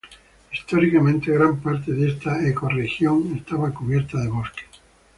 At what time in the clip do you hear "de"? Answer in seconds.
1.93-2.07, 4.17-4.29